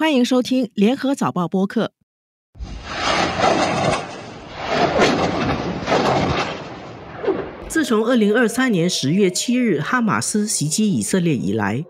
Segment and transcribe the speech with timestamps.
[0.00, 1.92] 欢迎收听联合早报播客。
[7.68, 11.84] 自从二零二三年十月七日哈马斯袭击以色列以来，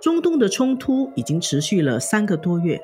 [0.00, 2.80] 中东的冲突已经持续了三个多月。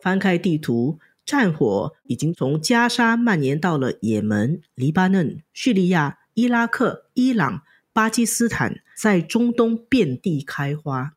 [0.00, 7.62] 翻开地图，战火已经从加沙蔓延到了也门、黎巴嫩、叙利亚、伊拉克、伊朗、
[7.92, 11.15] 巴基斯坦，在中东遍地开花。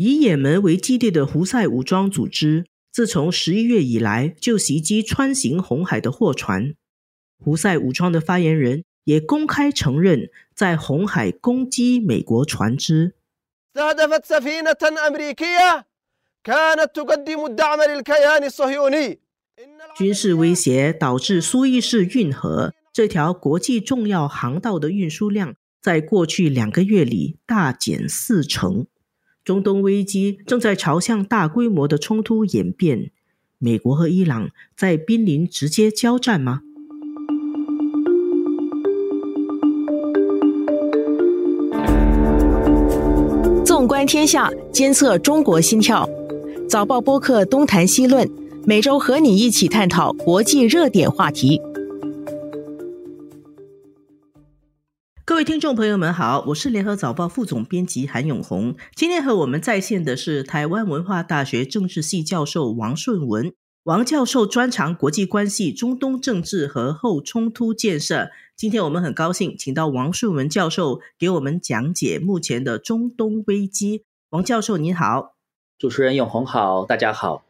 [0.00, 6.72] 以也门为基地的胡塞武装组织，自从十一月以来就袭击穿行红海的货船。
[7.36, 13.14] 胡塞武装的发言人也公开承认，在红海攻击美国船只。
[19.96, 28.86] 军事威胁导致苏伊士运河这条国际重要航道的运输量，在过去两个月里大减四成。
[29.48, 33.10] 中东危机正在朝向大规模的冲突演变，
[33.56, 36.60] 美国和伊朗在濒临直接交战吗？
[43.64, 46.06] 纵观天下，监测中国心跳，
[46.68, 48.28] 早报播客东谈西论，
[48.66, 51.58] 每周和你一起探讨国际热点话题。
[55.38, 58.74] 各位听众朋友们好，我是联合早报副总编辑韩永红。
[58.96, 63.54] 今天和我们在线的是台湾文化大学政治系教授王顺文。
[63.84, 68.32] 王教授专长国际关系、中东政治和后冲突建设。
[68.56, 74.02] 今天我们很高兴请到王顺文教授给我们讲解目前的中东危机。
[74.30, 75.36] 王教授您好，
[75.78, 77.44] 主持人永红好，大家好。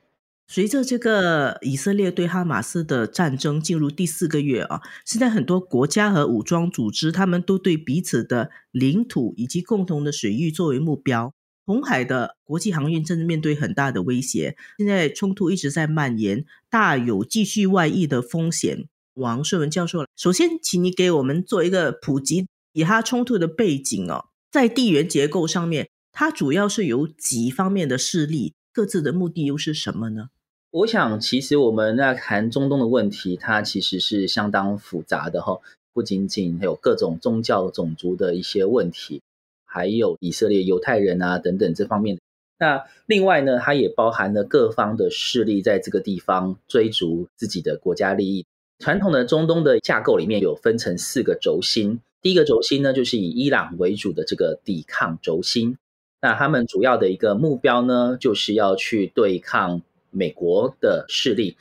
[0.50, 11.34] 随着这个以色列对哈马斯的战争进入第四个月啊，现在很多国家和武装组织，他们都对彼此的领土以及共同的水域作为目标。
[11.66, 18.88] 红海的国际航运正面对很大的威胁，现在冲突一直在蔓延，大有继续外溢的风险。
[19.12, 30.28] 王顺文教授，首先请你给我们做一个普及以哈冲突的背景哦，在地缘结构上面，它主要是由几方面的势力，各自的目的又是什么呢？
[30.70, 35.58] 我想，其实我们在谈中东的问题，它其实是相当复杂的哈，
[35.94, 39.22] 不仅仅有各种宗教、种族的一些问题，
[39.64, 42.18] 还有以色列犹太人啊等等这方面。
[42.58, 48.44] 那另外呢，它也包含了各方的势力在这个地方追逐自己的国家利益。
[48.78, 55.78] 传统的中东的架构里面有分成四个轴心，第一个轴心呢，就是以伊朗为主的这个抵抗轴心。
[56.20, 59.80] 那他们主要的一个目标呢，就是要去对抗。
[60.10, 61.56] 美国的势力，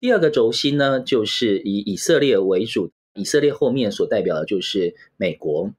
[0.00, 5.72] 第二个轴心呢，就是以以色列为主，以色列后面所代表的就是美国。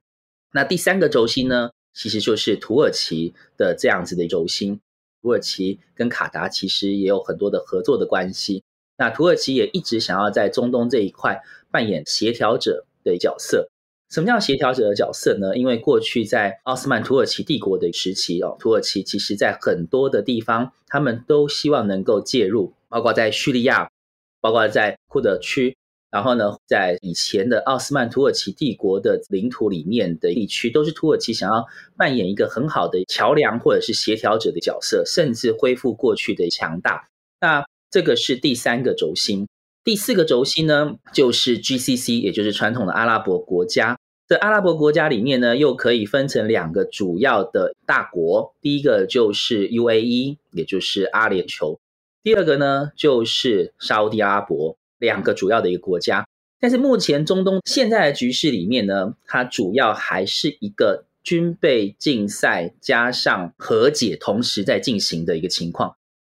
[0.53, 4.79] 那第三个轴心呢，其实就是土耳其的这样子的轴心。
[5.21, 8.63] 土耳其跟卡达其实也有很多的合作的关系。
[8.97, 13.69] 那土耳其也一直想要在中东这一块扮演协调者的角色。
[14.09, 15.57] 什么叫协调者的角色呢？
[15.57, 23.91] 因为过去在奥斯曼土耳其帝国的时期哦，土耳其其实在很多的地方，他们都希望能够介入，包括在叙利亚，
[24.39, 25.75] 包括在库德区，
[26.09, 31.65] 然后呢，在以前的奥斯曼土耳其帝国的领土里面的地区，都是土耳其想要
[31.97, 37.09] 扮演一个很好的桥梁或者是协调者的角色，甚至恢复过去的强大。
[37.41, 39.47] 那这个是第三个轴心。
[39.87, 43.97] 第四个轴心呢，就是 GCC，也就是传统的阿拉伯国家。
[44.27, 48.53] 这阿拉伯国家里面呢，又可以分成两个主要的大国。
[48.59, 51.77] 第一个就是 UAE，也就是阿联酋；
[52.21, 56.27] 第二个呢，就是沙地阿拉伯，两个主要的一个国家。
[56.59, 65.95] 但是目前中东现在的局势里面呢，它主要还是一个军备竞赛加上和解同时在进行的一个情况。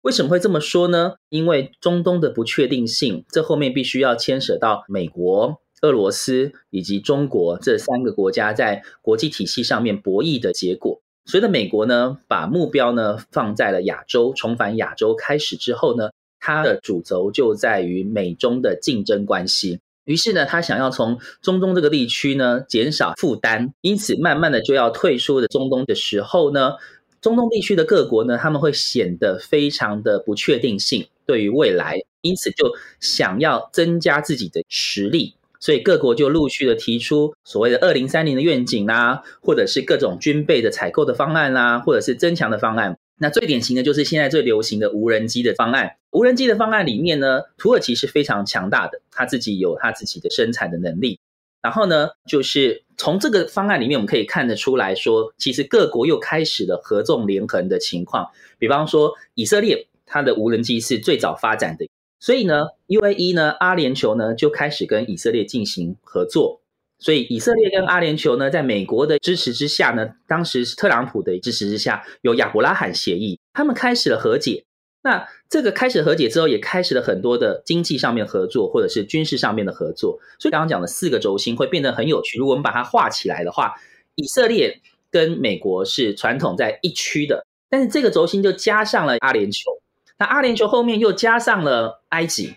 [0.07, 1.15] 为什么会这么说呢？
[1.27, 11.01] 因为中东的不确定性，这后面必须要牵涉到美国、俄罗斯以及中国这三个国家在国际体系上面博弈的结果。
[11.25, 19.81] 随着美国呢把目标呢放在了亚洲，重返亚洲开始之后呢，它的主轴就在于美中的竞争关系。
[20.05, 26.75] 于是呢，他想要从中东这个地区呢减少负担，因此慢慢的就要退出的中东的时候呢。
[27.21, 42.97] 中东地区的各国呢，他们会显得非常的不确定性对于未来，因此就想要增加自己的实力，所以各国就陆续的提出所谓的二零三零的愿景啦，或者是各种军备的采购的方案啦，或者是增强的方案。
[43.19, 45.95] 那最典型的就是现在最流行的无人机的方案。
[46.11, 51.19] 无人机的方案里面呢，土耳其是非常强大的，他自己有他自己的生产的能力。
[51.67, 58.25] 然后呢，就是从这个方案里面，我们可以看得出来说，其实各国又开始了合纵连横的情况。
[58.57, 61.85] 比方说，以色列它的无人机是最早发展的，
[62.21, 66.61] 所以呢，UAE 呢，阿联酋呢就开始跟以色列进行合作。
[66.99, 74.63] 所以以色列跟阿联酋呢，在美国的支持之下呢，当时是特朗普的支持之下，有亚伯拉罕协议，他们开始了和解。
[75.07, 80.19] 那这个开始和解之后，也开始了很多的经济上面合作，或者是军事上面的合作。
[80.37, 82.37] 所以刚刚讲的四个轴心会变得很有趣。
[82.37, 83.75] 如果我们把它画起来的话，
[84.15, 89.79] 以色列跟美国是传统在一区的，但是这个轴心就加上了阿联酋。
[90.19, 92.55] 那阿联酋后面又加上了埃及，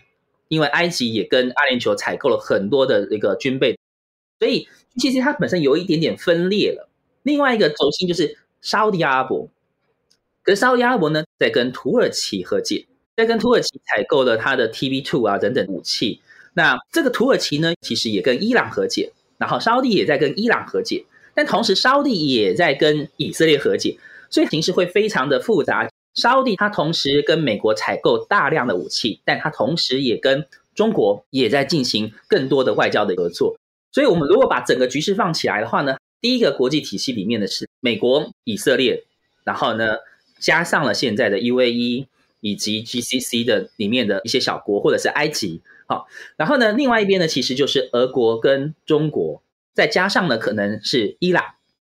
[0.49, 3.79] 因为埃及也跟阿联酋采购了很多的一个军备。
[4.39, 4.67] 所以
[4.97, 6.89] 其实它本身有一点点分裂了。
[7.23, 9.47] 另外一个轴心就是沙特阿拉伯，
[10.43, 12.85] 可是沙特阿拉伯呢，在跟土耳其和解，
[13.17, 16.21] 在跟土耳其采购了它的 TB Two 啊等等武器。
[16.53, 21.03] 那这个土耳其呢，其实也跟伊朗和解，然后沙特也在跟伊朗和解，
[21.33, 23.97] 但同时沙特也在跟以色列和解，
[24.29, 25.89] 所以形势会非常的复杂。
[26.13, 30.45] 沙特它同时跟美国采购大量的武器，但它同时也跟
[30.75, 33.57] 中国也在进行更多的外交的合作。
[33.91, 39.03] 所以，我们如果把整个局势放起来的话呢，第一个国际体系里面的是美国、以色列，
[39.43, 39.95] 然后呢，
[40.41, 42.07] 加上了现在的 UAE
[42.41, 49.43] 以及 GCC 的里面的一些小国，或者是埃及，好，然后呢，另外一边呢，其实就是俄国跟中国，
[49.73, 51.43] 再加上呢，可能是伊朗，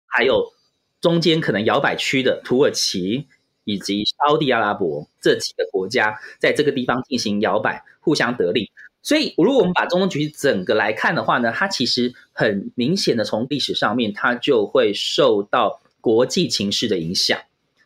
[0.07, 0.53] 还有
[1.01, 3.27] 中间可能摇摆区的土耳其
[3.65, 8.71] 以及沙地阿拉伯这几个国家，在这个地方进行摇摆，互相得利。
[9.03, 17.39] 所以，如果我们把中东局势整个来看的话呢，它其实很明显的从历史上面，它就会受到国际情势的影响。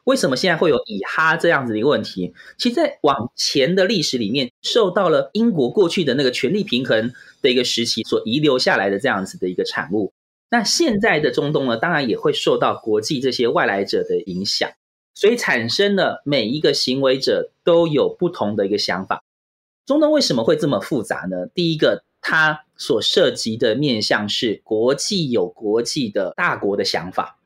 [0.09, 2.33] 为什么现在会有以哈这样子的一个问题？
[2.57, 7.13] 其实，在往前的历史里面，受到了英国过去的那个权力平衡
[7.43, 10.15] 的一个时期所遗留下来的这样子的一个产物。
[10.49, 14.71] 那现在的中东呢，当然也会受到国际这些外来者的影响，
[15.13, 19.23] 所以产生了每一个行为者都有不同的一个想法。
[19.85, 21.49] 中东为什么会这么复杂呢？
[21.55, 27.39] 第一个，它所涉及的面向是国际有国际的大国的想法，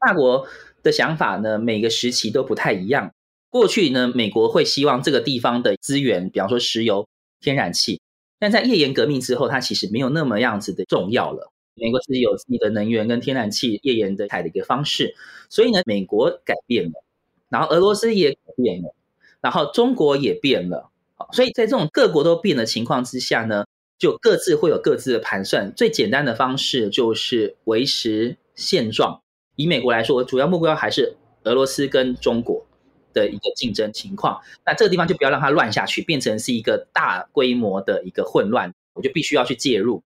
[0.00, 0.48] 大国
[0.84, 3.12] 的想法呢，每个时期都不太一样。
[3.50, 7.08] 过去呢，美国会希望这个地方的资源，比方说石油、
[7.40, 8.00] 天然气，
[8.38, 11.50] 但在页岩革命之后，它其实没有那么样子的重要了。
[11.76, 15.16] 美国自己有自己的能源跟天然气、页岩的采的一个方式，
[15.48, 17.02] 所以呢，美国改变了，
[17.48, 18.94] 然后俄罗斯也改变了，
[19.40, 20.90] 然后中国也变了。
[21.32, 23.64] 所以在这种各国都变的情况之下呢，
[23.98, 25.72] 就各自会有各自的盘算。
[25.74, 29.23] 最简单的方式就是维持现状。
[29.56, 32.64] 以美国来说，主要目标还是俄罗斯跟中国
[33.12, 34.40] 的一个竞争情况。
[34.64, 40.02] 那这个地方就不要让它乱下去，变成是一个大规模的一个混乱，我就必须要去介入。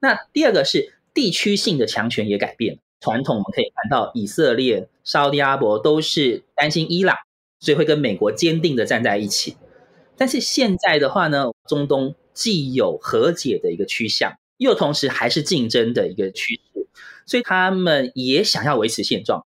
[0.00, 2.78] 那第二个是地区性的强权也改变。
[3.00, 7.16] 传统我们可以看到，以色列、沙特阿伯都是担心伊朗，
[7.58, 9.56] 所以会跟美国坚定的站在一起。
[10.16, 16.81] 但是现在的话呢，中东既有和解的一个趋向，又同时还是竞争的一个趋势，
[17.26, 19.44] 所以他们也想要维持现状。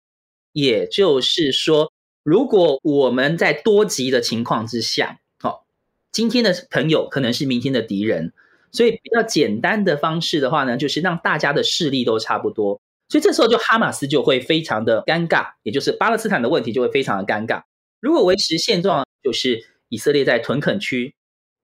[0.51, 1.91] 也就是说，
[2.23, 5.65] 如果我们在多极的情况之下，好，
[6.11, 8.33] 今天的朋友可能是明天的敌人，
[8.71, 12.79] 所以比较简单的方式的话呢，就是让大家的势力都差不多。
[13.09, 17.63] 所以这时候就哈马斯就会非常的尴尬，也就是巴勒斯坦的问题就会非常的尴尬。
[17.99, 19.65] 如果维持现状，就是。
[19.89, 21.13] 以色列在屯垦区，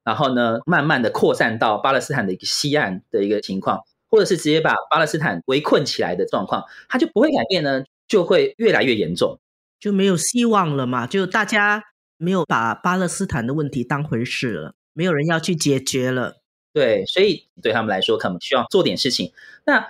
[0.03, 9.39] 然后呢，慢慢的扩散到巴勒斯坦的一个西岸的一个情况，或者是直接把巴勒斯坦围困起来的状况，它就不会改变呢，就会越来越严重，
[9.79, 11.07] 就没有希望了嘛？
[11.07, 11.81] 就大家
[12.17, 16.41] 没有把巴勒斯坦的问题当回事了，没有人要去解决了。
[16.73, 19.31] 对，所以对他们来说，可能需要做点事情。
[19.65, 19.87] 那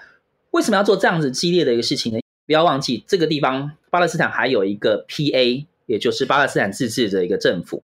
[0.51, 2.20] 为什么要做这样子激烈的一个事情呢？
[2.46, 7.84] 不要忘记，这个地方巴勒斯坦还有一个 PA，也就是巴勒斯坦自治的一个政府。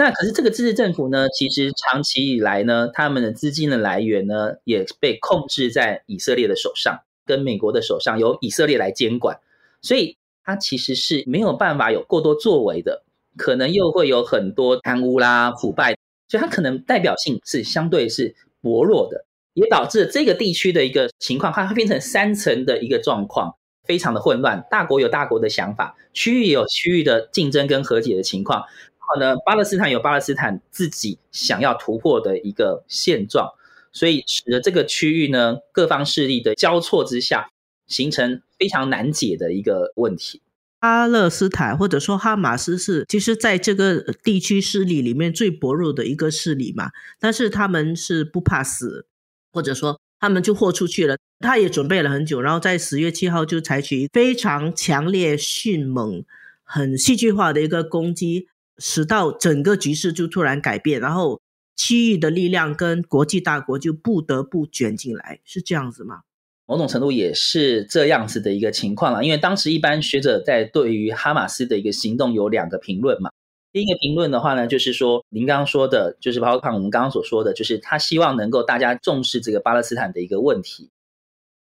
[0.00, 9.40] 那可是这个自治政府呢，其实长期以来呢，他们的资金的来源呢，也被控制在以色列的手上，跟美国的手上，由以色列来监管，
[9.82, 13.02] 所以它其实是没有办法有过多作为的，
[13.36, 15.96] 可能又会有很多贪污啦、腐败，
[16.28, 19.24] 所以它可能代表性是相对是薄弱的，
[19.54, 28.62] 也导致这个地区的一个情况，它会变成三层的一个状况，非常的混乱，大国有大国的想法，区域有区域的竞争跟和解的情况。
[29.08, 33.52] 后呢，巴勒斯坦有巴勒斯坦自己想要突破的一个现状，
[33.92, 37.50] 所以使得这个区域呢，各方势力的交错之下，
[37.86, 40.42] 形成非常难解的一个问题。
[40.80, 49.06] 巴勒斯坦或者说哈马斯是，其实在这个地区势力里面最薄弱的一个势力嘛，但是他们是不怕死，
[49.52, 51.16] 或者说他们就豁出去了。
[51.40, 56.24] 他也准备了很久，然后在十月七号就采取非常强烈、迅猛、
[56.62, 58.48] 很戏剧化的一个攻击。
[58.78, 61.40] 使到整个局势就突然改变，然后
[61.76, 66.20] 区域的力量跟国际大国就不得不卷进来，是这样子吗？
[66.66, 73.30] 某种程度也是这样子的一个情况了，因为当时一般学者在对于哈马斯的一个行动有两个评论嘛。
[73.72, 80.90] 第一个评论的话呢，就是说您刚刚说的，就是包括我们刚刚所说的，就是他希望能够大家重视这个巴勒斯坦的一个问题。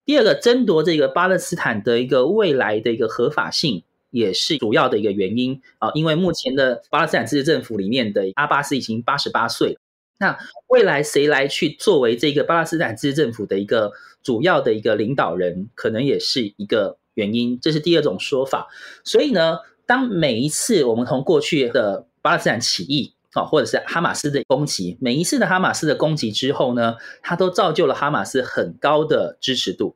[0.05, 5.91] 第二个，争夺这个巴勒斯坦的一个未来的一个合法性，也是主要的一个原因啊。
[5.93, 9.77] 因为目前的巴勒斯坦自治政府里面的阿巴斯已经八十八岁。
[10.19, 13.91] 那未来谁来去作为这个巴勒斯坦自治政府的一个
[14.23, 17.59] 主要的一个领导人，可能也是一个原因。
[17.59, 18.69] 这是第二种说法。
[19.03, 29.95] 所以呢，当每一次我们从过去的巴勒斯坦起义啊，或者是哈马斯的攻击，每一次的哈马斯的攻击之后呢，它都造就了哈马斯很高的支持度，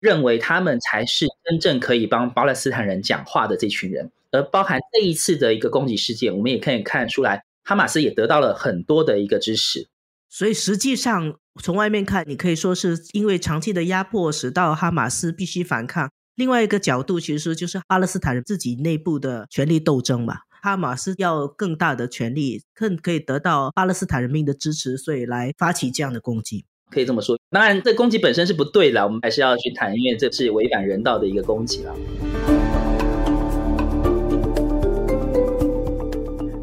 [0.00, 4.10] 认为他们才是真正可以帮巴勒斯坦人讲话的这群人。
[4.32, 7.44] 而包含这一次的一个攻击事件，我们也可以看出来。
[7.62, 9.88] 哈马斯也得到了很多的一个支持，
[10.28, 16.10] 所以实际上从外面看，你可以说是因为长期的压迫，使到哈马斯必须反抗。
[16.34, 20.38] 另外一个角度，其实就是巴勒斯坦人自己内部的权力斗争嘛。
[20.62, 27.38] 哈马斯要更大的权力，更可以得到巴勒斯坦人民的支持，所以来发起这样的攻击，可以这么说。
[27.50, 31.94] 当然，这攻击本身是不对的，我们还是要去谈，因为这是违反人道的一个攻击了。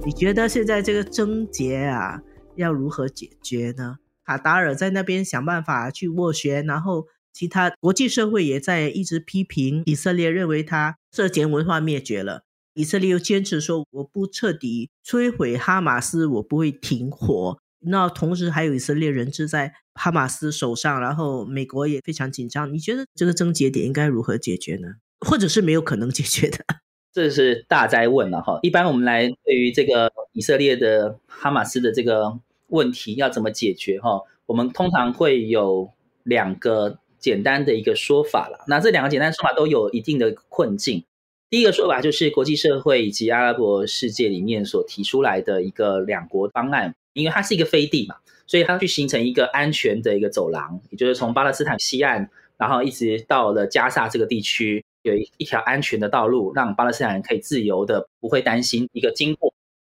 [0.06, 2.22] 你觉得现在这个症结啊，
[2.56, 3.98] 要如何解决呢？
[4.26, 12.44] 卡达尔在那边想办法去斡旋，然后其他国际社会也在一直批评以色列，认为他涉嫌文化灭绝了。
[12.74, 17.58] 以色列又坚持说，我不彻底摧毁哈马斯，我不会停火。
[17.80, 22.72] 那同时还有以色列人质在哈马斯手上，然后美国也非常紧张。
[22.72, 24.88] 你觉得这个症结点应该如何解决呢？
[25.20, 26.60] 或者是没有可能解决的？
[27.12, 28.60] 这是大灾问了哈。
[28.62, 35.92] 一般我们来对于这个以色列的哈马斯的这个问题要怎么解决哈，我们通常会有
[36.24, 38.64] 两个简单的一个说法了。
[38.68, 41.04] 那这两个简单说法都有一定的困境。
[41.50, 54.84] 第一个说法就是国际社会以及阿拉伯世界里面所提出来的一个两国方案，因为它是一个飞地嘛，所以它去形成一个安全的一个走廊，也就是从巴勒斯坦西岸，然后一直到了加萨这个地区。
[55.04, 59.54] 有一一条安全的道路，让巴勒斯坦人可以自由的，不会担心一个经过。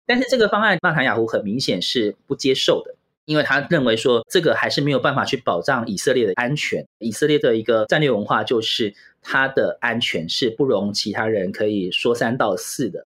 [0.05, 2.95] 但是这个方案，纳坦雅胡很明显是不接受的，
[3.25, 6.87] 因为他认为说这个还是没有办法去保障以色列的安全。
[6.99, 13.07] 以色列的一个战略文化就是它的安全是不容其他人可以说三道四的。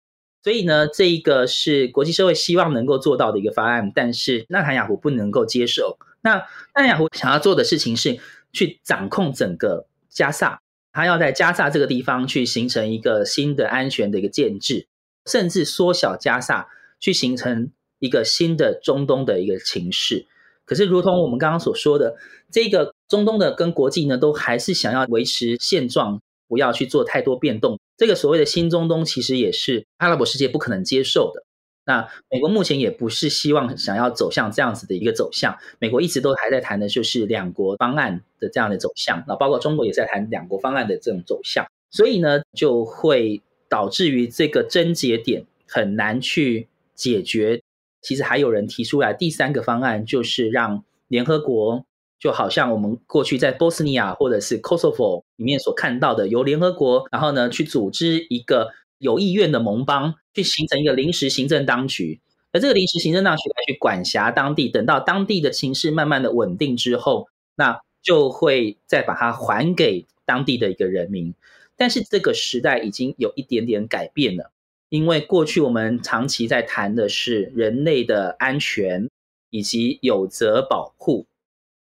[0.48, 5.98] 所以呢，这一个是国际社会希望能够做到的一个方案，但是纳坦雅胡不能够接受。
[6.22, 8.18] 那纳坦雅胡想要做的事情是
[8.54, 10.62] 去掌控整个加萨。
[10.94, 14.88] 他要在加萨这个地方去形成一个新的安全的一个建制，
[15.26, 20.28] 甚至缩小加萨，去形成一个新的中东的一个情势。
[20.64, 22.16] 可是，如同我们刚刚所说的，
[22.50, 27.78] 这个中东的跟国际呢，都还是想要维持现状，不要去做太多变动。
[27.98, 31.44] 这个所谓的新中东，其实也是阿拉伯世界不可能接受的。
[31.86, 47.62] 那美国目前也不是希望想要走向这样子的一个走向，美国一直都还在谈的就是两国方案的这样的走向，那包括中国也在谈两国方案的这种走向，所以呢，就会导致于这个症结点很难去解决。
[48.02, 51.86] 其实还有人提出来第三个方案，就是让联合国，
[52.20, 58.70] 就好像我们过去在波斯尼亚或者是 Kosovo 里面所看到的，由联合国然后呢去组织一个。
[59.00, 62.20] 有意愿的盟邦去形成一个临时行政当局，
[62.52, 71.36] 而这个临时行政当局来去管辖当地，等到当地的情势慢慢的稳定之后，那就会再把它还给当地的一个人民。
[71.76, 74.50] 但是这个时代已经有一点点改变了，
[74.90, 79.08] 因为过去我们长期在谈的是人类的安全
[79.52, 81.28] 以及有责保护，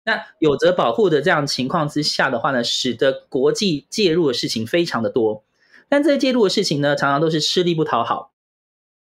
[0.04, 5.42] 那有责保护的这样情况之下的话呢，使得国际介入的事情非常的多。
[5.88, 8.32] 但这些介入的事情呢，常常都是吃力不讨好。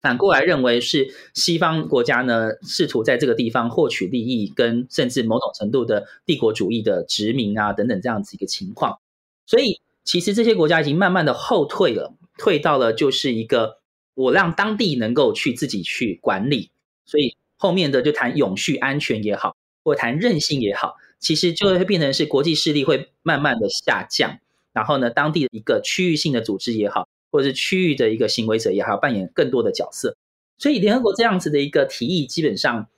[0.00, 8.98] 反过来认为是西方国家呢，试图在这个地方获取利益，跟甚至某种程度的帝国主义的殖民啊等等这样子一个情况。
[9.46, 13.78] 所以其实这些国家已经慢慢的后退了，退到了就是一个
[14.14, 16.70] 我让当地能够去自己去管理。
[17.06, 24.38] 所以后面的就谈永续安全也好，或谈韧性也好，其实就会变成是国际势力会慢慢的下降。
[24.72, 30.16] 然后呢，当地的一个区域性的组织也好，或者是区域的一个行为者也好，扮演更多的角色。
[30.58, 32.88] 所以联合国这样子的一个提议，基本上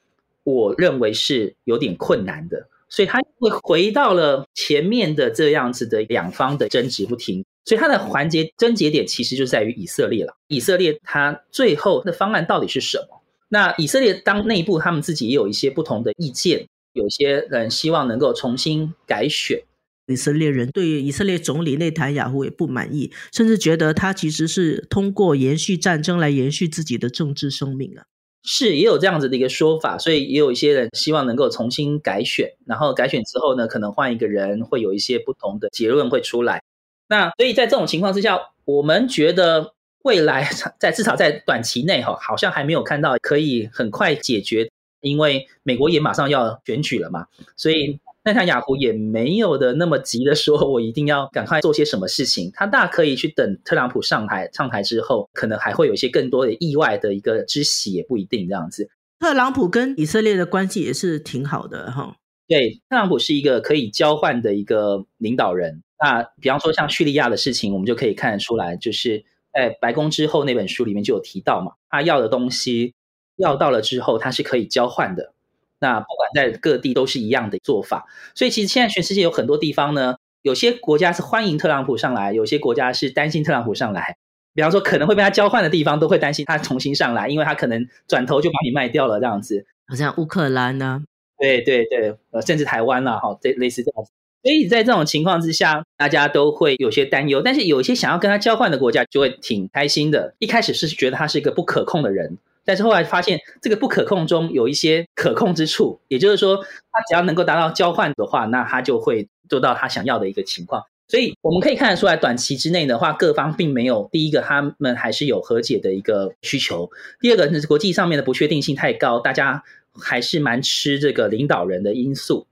[0.44, 2.68] 我认为是有点困难的。
[2.88, 7.44] 所以他会回到了前面的这样子的两方的争执不停。
[7.64, 10.36] 所以它的环节症结点其实就在于以色列了。
[10.46, 13.20] 以色列它最后的方案到底是什么？
[13.48, 19.62] 那以色列当内部他们自己也有一些不同的意见，有些人希望能够重新改选。
[20.06, 28.04] 以色列人对以色列总理内塔雅胡也不满意，甚至觉得他其实是通过延续战争来延续自己的政治生命啊。
[28.42, 36.62] 是，也有这样子的一个说法，所以也有一些人希望能够重新改选，然后改选之后呢，可能换一个人，会有一些不同的结论会出来。
[37.08, 39.74] 那所以在这种情况之下，我们觉得
[40.04, 40.48] 未来
[40.78, 44.70] 在至少在短期内哈，好像还没有看到可以很快解决，
[45.06, 47.98] 因为美国也马上要选举了嘛，所以。
[48.28, 52.50] 那他雅虎也没有的那么急的说，我一定要赶快做些什么事情。
[52.52, 58.90] 他大可以去等特朗普上台上台之后，可能还会有一些更多的意外的一个之喜，也不一定这样子。
[59.20, 62.16] 特朗普跟以色列的关系也是挺好的哈。
[62.48, 65.84] 对，特朗普是一个可以交换的一个领导人。
[66.04, 72.92] 那比方说像叙利亚的事情，我们就可以看得出来，就是在白宫之后那本书里面就有提到嘛，他要的东西
[73.36, 75.32] 要到了之后，它是可以交换的。
[75.78, 84.16] 那不管在各地都是一样的做法，所以其实现在全世界有很多地方呢，有些国家是欢迎特朗普上来，有些国家是担心特朗普上来。
[84.54, 89.66] 比方说可能会被他交换的地方，都会担心他重新上来，因为他可能转头就把你卖掉了这样子。
[89.86, 91.02] 好像乌克兰呢，
[91.38, 94.10] 对对对，呃，甚至台湾啦，哈，这类似这样子。
[94.42, 100.34] 所以在这种情况之下，大家都会有些担忧，但是有一些想要跟他交换的国家就会挺开心的。
[100.38, 102.38] 一开始是觉得他是一个不可控的人。
[102.66, 110.82] 但是后来发现，这个不可控中有一些可控之处，也就是说，他只要能够达到交换的话，那他就会做到他想要的一个情况。
[111.06, 119.62] 所以我们可以看得出来，短期之内的话，各方并没有第一个，他们还是有和解的一个需求；第二个是国际上面的不确定性太高，大家
[119.94, 122.48] 还是蛮吃这个领导人的因素。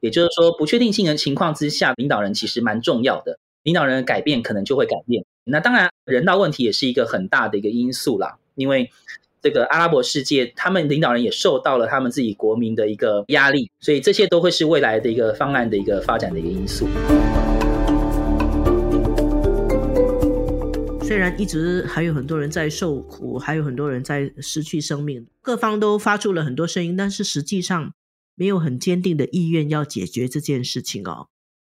[0.00, 3.38] 也就是说，不确定性的情况之下，领导人其实蛮重要的。
[3.64, 5.22] 领导人的改变可能就会改变。
[5.44, 8.90] 那当然，人道问题也是一个很大的一个因素啦，因为。
[9.40, 16.88] 这个阿拉伯世界，他们领导人也受到了他们自己国民的一个压力，所以这些都会是未来的一个方案的一个发展的一个因素。
[21.02, 27.94] 虽然一直还有很多人在受苦，还有很多人在失去生命，各方都发出了很多声音，但是实际上
[28.34, 31.28] 没有很坚定的意愿要解决这件事情哦。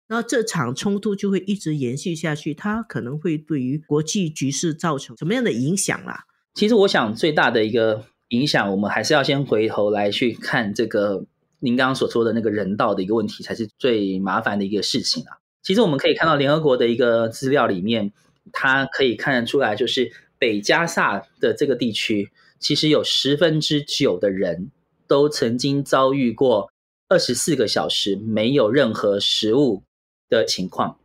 [0.10, 6.25] 那这场冲突就会一直延续下去，它可能会对于国际局势造成什么样的影响啦？
[6.60, 11.24] 其实我想最大的一个影响，我们还是要先回头来去看这个
[11.60, 15.39] 您刚刚所说的那个人道的一个问题，才是最麻烦的一个事情啊。
[15.63, 18.12] 其实我们可以看到联合国的一个资料里面，
[18.52, 24.69] 它可以看得出来，就是北加萨的这个地区，其实有十分之九的人
[25.08, 26.69] 都曾经遭遇过
[27.08, 29.84] 二十四个小时没有任何食物
[30.28, 30.98] 的情况。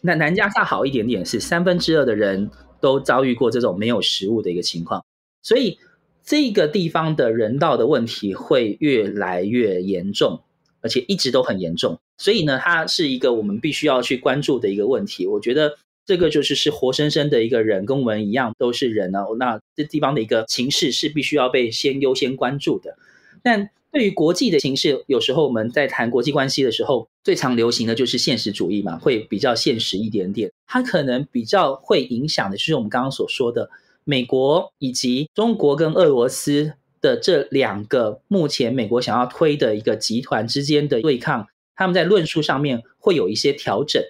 [0.00, 2.50] 那南加萨好一点点，是三分之二的人。
[2.80, 5.04] 都遭遇过这种没有食物的一个情况，
[5.42, 5.78] 所以
[6.24, 10.40] 这个地方的人道的问题会越来越严重，
[10.80, 11.98] 而且一直都很严重。
[12.18, 15.26] 所以呢，它是一个我们必须要去关注的一个问题。
[15.26, 19.20] 我觉得这个就是是活生生的一个人，跟我们一样都是人呢。
[19.38, 22.96] 那这地方的一个情势是必须要被先优先关注的。
[23.42, 30.52] 但对于国际的形势，有时候我们在谈国际关系的时候，最常流行的就是现实主义嘛，会比较现实一点点。
[30.64, 33.68] 它可能比较会影响的，就是我们刚刚所说的
[34.04, 44.00] 美国以及中国跟俄罗斯的这两个目前美国想要推的一个集团之间的对抗，他们在论述上面会有一些调整。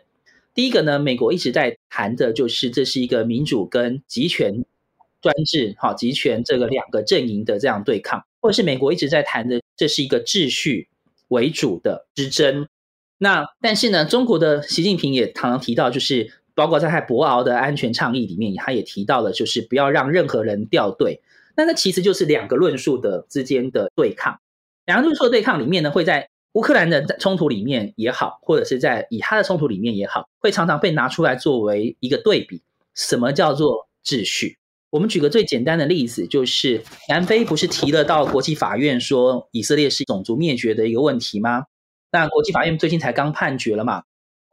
[0.52, 4.62] 第一个呢，美国一直在谈的就是这是一个民主跟集权
[5.22, 8.22] 专制，好，集权这个两个阵营的这样对抗。
[8.42, 10.88] 或者是美国一直在谈的，这是一个秩序
[11.28, 12.68] 为主的之争。
[13.18, 21.22] 那但是呢，中国的习近平也常常提到，就是包括在他博鳌的安全倡议里面，他也提到了，就是不要让任何人掉队。
[21.56, 24.38] 那那其实就是两个论述的之间的对抗。
[24.84, 32.62] 两个论述的对抗里面呢，会在乌克兰的冲突里面也好，或者是在以他的冲突里面也好，会常常被拿出来作为一个对比。
[32.94, 34.58] 什么叫做秩序？
[34.90, 41.64] 我们举个最简单的例子，就是南非不是提了到国际法院说以色列是种族灭绝的一个问题吗？
[42.18, 44.02] 那国际法院最近才刚判决了嘛？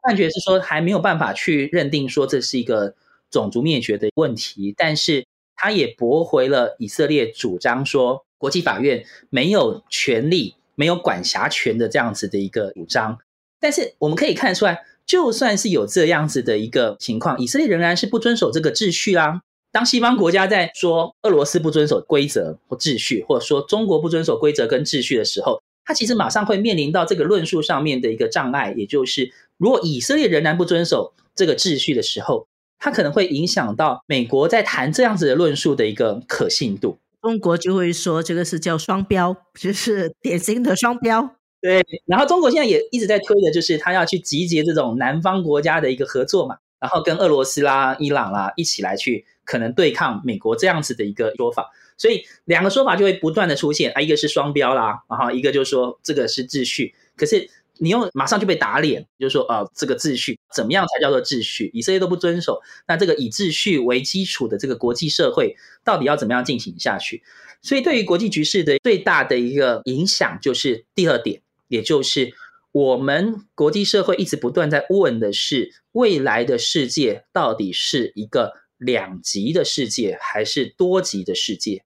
[0.02, 2.94] 判决是说还没有办法去认定说这是一个
[3.32, 13.18] 种族灭绝的问题，但是他也驳回了以色列主张说国际法院没有权利、没有管辖权的这样子的一个主张。
[13.62, 19.42] 但是我们可以看出来，就算是有这样子的一个情况，以色列仍然是不遵守这个秩序啦。
[19.72, 32.48] 当西方国家在说俄罗斯不遵守规则或秩序，或者说中国不遵守规则跟秩序的时候，他其实马上会面临到这个论述上面的一个障碍，也就是如果以色列仍然不遵守这个秩序的时候，
[32.80, 37.00] 它可能会影响到美国在谈这样子的论述的一个可信度。
[37.22, 41.36] 中国就会说这个是叫双标，就是典型的双标。
[41.62, 51.72] 对，然后中国现在也一直在推的，就是他要去集结这种南方国家的一个合作嘛，然后跟俄罗斯啦、伊朗啦一起来去可能对抗美国这样子的一个说法。
[51.98, 57.50] 所以两个说法就会不断的出现啊，一个是双标啦，然后一个就是说这个是秩序，可是。
[57.80, 61.72] 你又马上就被打脸，就是说啊，这个秩序怎么样才叫做秩序？
[61.74, 67.24] 以色列都不遵守，那这个以秩序为基础的这个国际社会到底要怎么样进行下去？
[67.64, 72.36] 所以对于国际局势的最大的一个影响就是第二点，也就是
[72.72, 81.84] 我们国际社会一直不断在问的是，未来的世界到底是一个两极的世界还是多极的世界？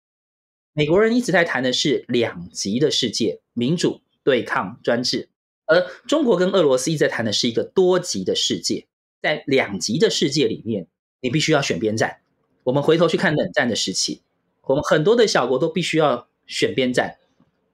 [0.73, 5.29] 美国人一直在谈的是两极的世界，民主对抗专制。
[5.65, 8.87] 而中国跟俄罗斯一直在谈的是一个多极的世界，
[9.21, 10.87] 在两极的世界里面，
[11.19, 12.19] 你必须要选边站。
[12.63, 14.21] 我们回头去看冷战的时期，
[14.63, 17.17] 我们很多的小国都必须要选边站，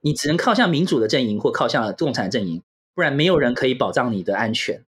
[0.00, 2.62] 你只能靠向民主的阵营或靠向共产阵营，
[2.94, 4.84] 不然没有人可以保障你的安全。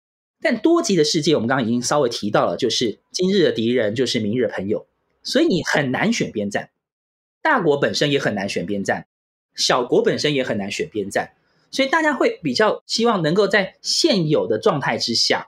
[0.44, 4.86] 但多极的世界，我们刚刚已经稍微提到了，就是今日的敌人就是明日的朋友，
[5.24, 6.70] 所以你很难选边站。
[7.42, 9.08] 大国本身也很难选边站，
[9.56, 11.34] 小国本身也很难选边站。
[11.72, 15.48] 所以大家会比较希望能够在现有的状态之下，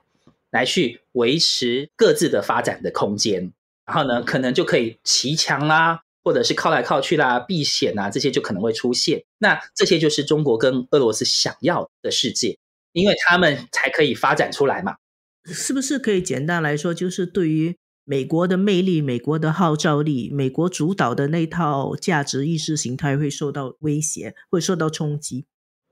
[0.50, 3.54] 来去维持各自的发展的空间，
[3.86, 9.24] 然后呢，可能就可以骑墙啦，或者是靠来靠去啦、避险啊，这些就可能会出现。
[9.38, 12.58] 那这些就是中国跟俄罗斯想要的世界，
[12.96, 14.96] 因为他们才可以发展出来嘛。
[15.44, 25.46] 是不是可以简单来说，就是对于美国的魅力、美国的号召力、美国主导的那套价值意识形态会受到威胁，会受到冲击？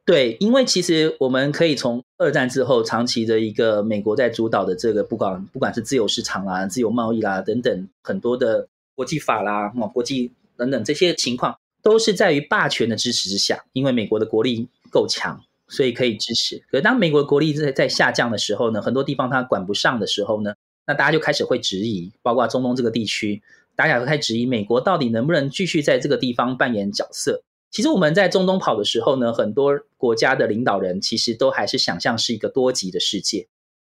[0.05, 13.63] 对，因为其实我们可以从二战之后长期的一个美国在主导的这个，不管不管是自由市场啦、自由贸易啦等等很多的国际法啦、国际等等这些情况，都是在于霸权的支持之下。
[13.71, 15.41] 因为美国的国力够强，
[15.75, 16.59] 所以可以支持。
[16.69, 20.53] 可是当美国国力在在下降的时候呢，很多地方它管不上的时候呢，
[20.85, 23.41] 那大家就开始会质疑，包括中东这个地区，
[23.75, 27.41] 大家会开始质疑美国到底能不能继续在这个地方扮演角色。
[27.71, 33.47] 其实我们在中东跑的时候呢，很多国家的领导人其实都还是想象是一个多极的世界，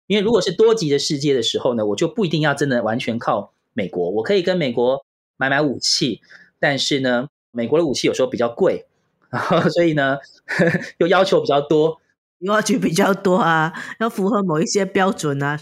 [0.08, 5.06] 因为如果是多极的世界的时候呢，我就不一定要真的完全靠美国，我可以跟美国
[5.38, 6.20] 买买武器，
[6.60, 8.86] 但是呢，美国的武器有时候比较贵，
[9.30, 10.18] 然后所以呢
[10.98, 12.02] 又要求比较多，
[12.40, 15.60] 要求比较多啊，要符合某一些标准啊，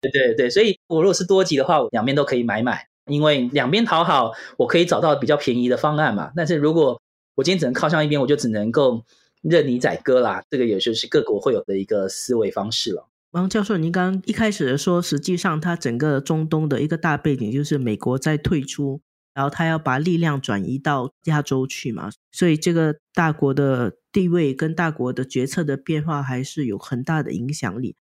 [0.00, 7.00] 对对对，所以我如果是多极的话，我两边都可以买买，因为两边讨好，我可以找到比较便宜的方案嘛，但是如果
[7.34, 9.04] 我今天只能靠向一边，我就只能够
[9.42, 10.42] 任你宰割啦。
[10.48, 13.08] 这个也就是各国会有的一个思维方式了。
[13.32, 19.00] 王教授，您刚刚一开始说，实际上它整个中东的一个大背景就是美国在退出，
[19.34, 27.96] 然后他要把力量转移到亚洲去嘛，所以这个大国的地位跟大国的决策的变化还是有很大的影响力。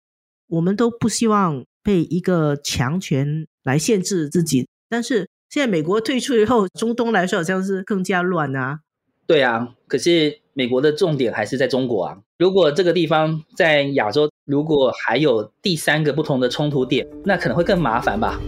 [0.48, 8.80] 我们都不希望被一个强权来限制自己，但是现在美国退出以后，中东来说好像是更加乱啊。
[9.26, 12.18] 对啊，可是美国的重点还是在中国啊。
[12.38, 18.38] 如果这个地方在亚洲，如果还有第三个不同的冲突点，那可能会更麻烦吧。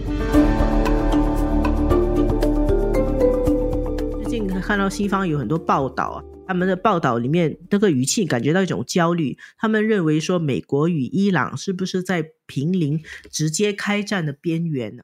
[4.65, 12.99] 看到西方有很多报道啊，他们的报道里面那个语气感觉到一种焦虑，他们认为说美国与伊朗是不是在濒临
[13.29, 15.03] 直接开战的边缘呢？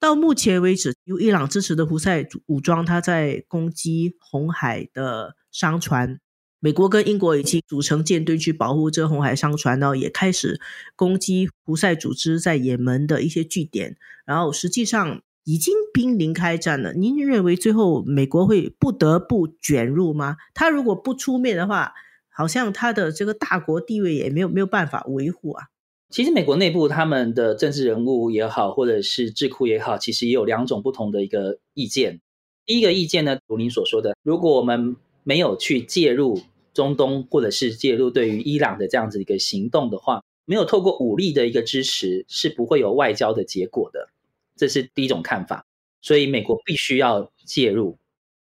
[0.00, 6.18] 到目前为止，由伊朗支持的胡塞武装，他在攻击红海的商船。
[6.58, 10.58] 美国跟英国已经组成舰队去保护这红海商船然后，也开始
[10.96, 13.98] 攻击胡塞组织在也门的一些据点。
[14.24, 16.92] 然后实际上已经濒临开战了。
[16.92, 20.36] 您认为最后美国会不得不卷入吗？
[20.52, 21.94] 他如果不出面的话，
[22.28, 25.68] 好像他的这个大国地位也没有没有办法维护啊。
[26.10, 32.20] 其实美国内部他们的政治人物也好，或者是智库也好，其实也有两种不同的一个意见。
[32.66, 36.42] 第一个意见呢，如您所说的，如果我们没有去介入
[36.74, 44.10] 中东，或者是介入对于伊朗的这样子一个行动的话，没有透过武力的一个支持，是不会有外交的结果的。
[44.58, 45.64] 这是第一种看法。
[46.02, 47.96] 所以美国必须要介入。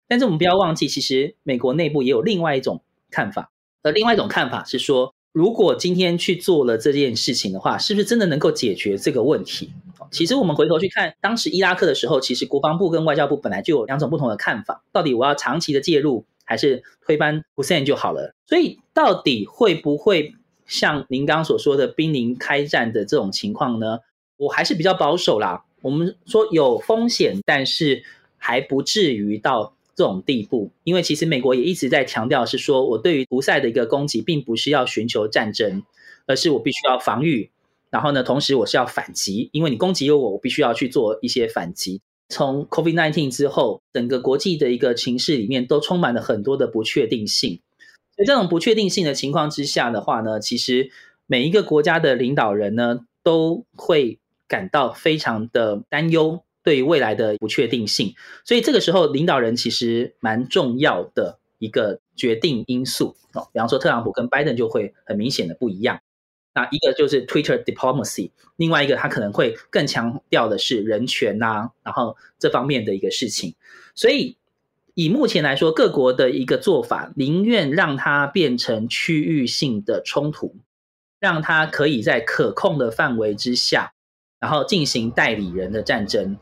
[0.08, 3.52] 但是我们不要忘记，其实美国内部也有另外一种看法。
[3.82, 5.14] 而另外一种看法是说。
[5.30, 9.70] 如果今天去做了这件事情的话，是不是真的能够解决这个问题？
[10.10, 14.82] 其实我们回头去看当时伊拉克的时候，其实国防部跟外交部本来就有两种不同的看法。
[14.90, 18.34] 到底我要长期的介入，还是推翻不算就好了？
[18.46, 20.34] 所以到底会不会
[20.66, 23.98] 像您刚刚所说的濒临开战的这种情况呢？
[24.38, 25.66] 我还是比较保守啦。
[25.82, 28.02] 我们说有风险，但是
[28.36, 30.70] 还不至于到这种地步。
[30.84, 35.82] 因为其实美国也一直在强调，是说我对于胡塞的一个攻击，并不是要寻求战争，
[36.26, 37.50] 而是我必须要防御。
[37.90, 42.00] 然后呢，同时我是要反击，因为你攻击了我，我必须要去做一些反击。
[42.28, 47.60] 从 COVID-19 之后，整个国际的一个情势里面都充满了很多的不确定性。
[48.14, 50.90] 在这种不确定性的情况之下的话呢，其实
[51.26, 58.14] 每一个国家的领导人呢，都会感到非常的担忧，对于未来的不确定性。
[58.44, 63.48] 所以这个时候，领导人其实蛮重要的一个决定因素哦。
[63.52, 66.00] 比方说，特朗普跟拜登就会很明显的不一样。
[66.54, 73.54] 那一个就是 Twitter diplomacy，另外一个他可能会更强调的是人权呐，然后这方面的一个事情。
[73.94, 74.36] 所以
[74.94, 80.56] 以目前来说，各国的一个做法，宁愿让它变成区域性的冲突，
[81.20, 83.92] 让它可以在可控的范围之下，
[84.40, 86.36] 然后进行代理人的战争，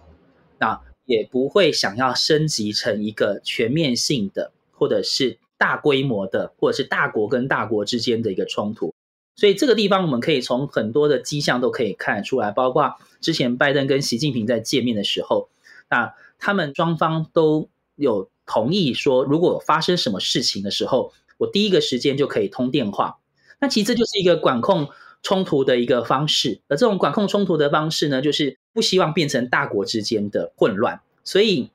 [0.58, 8.92] 那也不会想要升级成一个全面性的，或者是大规模的，或者是大国跟大国之间的一个冲突。
[9.36, 15.48] 所以这个地方我们可以从很多的迹象都可以看出来，包括之前拜登跟习近平在见面的时候，
[15.90, 23.18] 那他们双方都有同意说，如果发生什么事情的时候，我第一个时间就可以通电话。
[23.60, 24.88] 那其实这就是一个管控
[25.26, 31.00] 冲突的一个方式，而这种管控冲突的方式呢，就是不希望变成大国之间的混乱。
[31.24, 31.72] 所以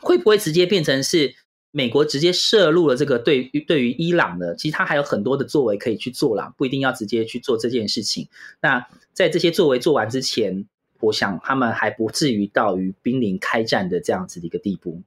[0.00, 1.34] 会不会直接变成是？
[1.70, 8.26] 美国直接涉入了这个对于对于伊朗的，其实他还有很多的作为可以去做啦，不一定要直接去做这件事情。
[8.62, 10.66] 那在这些作为做完之前，
[11.00, 15.02] 我想他们还不至于到于濒临开战的这样子的一个地步。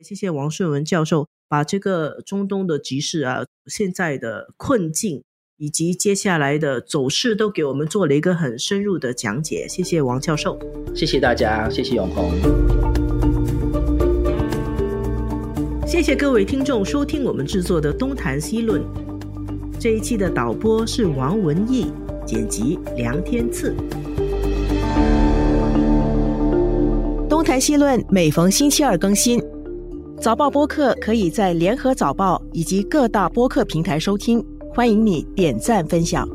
[0.00, 5.22] 谢谢王顺文教授把这个中东的局势啊、现在的困境
[5.62, 9.64] 以及接下来的走势都给我们做了一个很深入的讲解。
[9.68, 10.58] 谢谢王教授，
[10.92, 12.32] 谢谢大家，谢谢永红。
[15.86, 18.82] 谢谢各位听众收听我们制作的《东谈西论》。
[19.78, 21.92] 这一期的导播是王文义，
[22.26, 23.72] 剪辑梁天赐。
[27.28, 29.40] 《东谈西论》每逢星期二更新，
[30.20, 36.26] 早报播客可以在联合早报以及各大播客平台收听，欢迎你点赞分享。